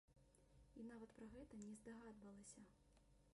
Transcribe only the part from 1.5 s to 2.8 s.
не здагадвалася.